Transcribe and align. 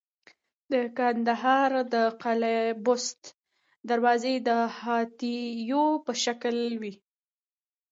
د 0.71 0.73
کندهار 0.97 1.71
د 1.93 1.95
قلعه 2.23 2.67
بست 2.85 3.21
دروازې 3.89 4.35
د 4.47 4.49
هاتیو 4.81 5.85
په 6.05 6.11
شکل 6.23 6.57
وې 6.81 6.93